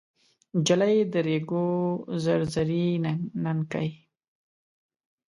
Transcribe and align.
نجلۍ 0.57 0.97
د 1.13 1.13
ریګو 1.27 1.65
زر 2.23 2.41
زري 2.53 2.85
ننکۍ 3.43 3.89